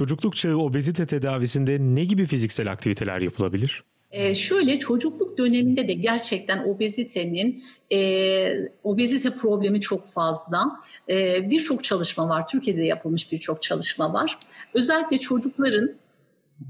[0.00, 3.84] Çocukluk çağı obezite tedavisinde ne gibi fiziksel aktiviteler yapılabilir?
[4.10, 8.50] Ee, şöyle çocukluk döneminde de gerçekten obezitenin e,
[8.84, 10.80] obezite problemi çok fazla.
[11.08, 12.48] E, birçok çalışma var.
[12.48, 14.38] Türkiye'de yapılmış birçok çalışma var.
[14.74, 15.90] Özellikle çocukların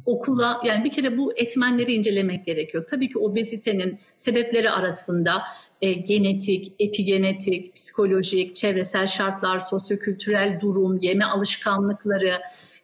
[0.06, 2.86] okula yani bir kere bu etmenleri incelemek gerekiyor.
[2.90, 5.42] Tabii ki obezitenin sebepleri arasında
[5.82, 12.32] e, genetik, epigenetik, psikolojik, çevresel şartlar, sosyokültürel durum, yeme alışkanlıkları,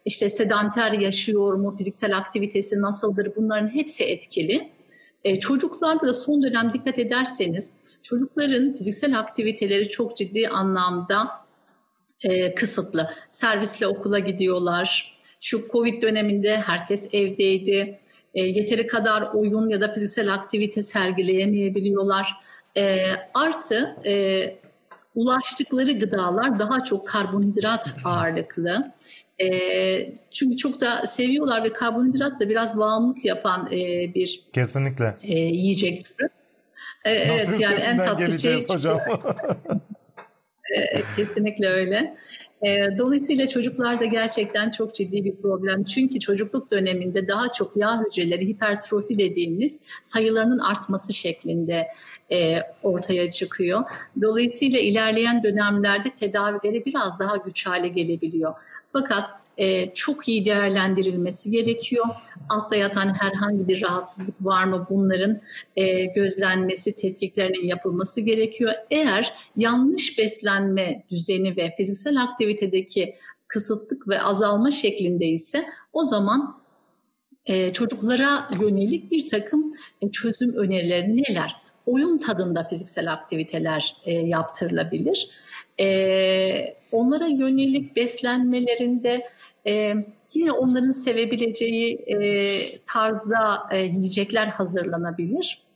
[0.07, 4.69] işte sedanter yaşıyor mu, fiziksel aktivitesi nasıldır bunların hepsi etkili.
[5.23, 11.27] E, çocuklarda da son dönem dikkat ederseniz çocukların fiziksel aktiviteleri çok ciddi anlamda
[12.23, 13.09] e, kısıtlı.
[13.29, 15.17] Servisle okula gidiyorlar.
[15.41, 17.99] Şu Covid döneminde herkes evdeydi.
[18.33, 22.35] E, yeteri kadar oyun ya da fiziksel aktivite sergileyemeyebiliyorlar.
[22.77, 22.99] E,
[23.33, 24.55] artı e,
[25.15, 28.93] ulaştıkları gıdalar daha çok karbonhidrat ağırlıklı.
[29.41, 29.49] E,
[30.31, 36.05] çünkü çok da seviyorlar ve karbonhidrat da biraz bağımlılık yapan e, bir kesinlikle e, yiyecek
[36.05, 36.29] türü.
[37.05, 38.99] E, Nasıl evet yani en tatlı şey hocam.
[40.75, 42.17] e, kesinlikle öyle.
[42.65, 45.83] E, dolayısıyla çocuklarda gerçekten çok ciddi bir problem.
[45.83, 51.87] Çünkü çocukluk döneminde daha çok yağ hücreleri hipertrofi dediğimiz sayılarının artması şeklinde
[52.31, 53.83] e, ortaya çıkıyor.
[54.21, 58.53] Dolayısıyla ilerleyen dönemlerde tedavileri biraz daha güç hale gelebiliyor.
[58.87, 62.05] Fakat e, çok iyi değerlendirilmesi gerekiyor.
[62.49, 65.41] Altta yatan herhangi bir rahatsızlık var mı bunların
[65.75, 68.73] e, gözlenmesi, tetkiklerinin yapılması gerekiyor.
[68.91, 73.15] Eğer yanlış beslenme düzeni ve fiziksel aktivitedeki
[73.47, 76.61] kısıtlık ve azalma şeklinde ise o zaman
[77.45, 81.55] e, çocuklara yönelik bir takım e, çözüm önerileri neler?
[81.85, 85.29] Oyun tadında fiziksel aktiviteler e, yaptırılabilir.
[85.79, 89.23] E, onlara yönelik beslenmelerinde
[89.67, 89.93] e,
[90.33, 92.17] yine onların sevebileceği e,
[92.85, 95.67] tarzda e, yiyecekler hazırlanabilir.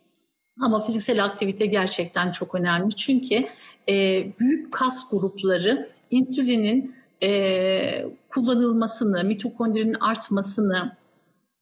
[0.61, 2.95] Ama fiziksel aktivite gerçekten çok önemli.
[2.95, 3.45] Çünkü
[3.89, 10.97] e, büyük kas grupları insülinin e, kullanılmasını, mitokondrinin artmasını,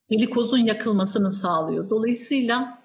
[0.10, 1.90] glikozun yakılmasını sağlıyor.
[1.90, 2.80] Dolayısıyla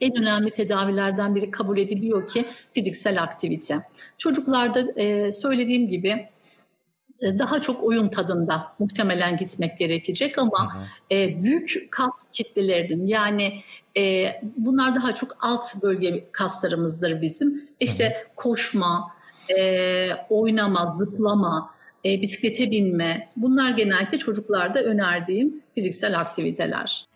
[0.00, 3.78] en önemli tedavilerden biri kabul ediliyor ki fiziksel aktivite.
[4.18, 6.28] Çocuklarda e, söylediğim gibi
[7.22, 10.84] daha çok oyun tadında muhtemelen gitmek gerekecek ama hı hı.
[11.10, 13.60] E, büyük kas kitlelerinin yani
[13.96, 14.26] e,
[14.56, 17.68] bunlar daha çok alt bölge kaslarımızdır bizim.
[17.80, 18.34] İşte hı hı.
[18.36, 19.12] koşma,
[19.58, 27.06] e, oynama, zıplama, e, bisiklete binme bunlar genellikle çocuklarda önerdiğim fiziksel aktiviteler.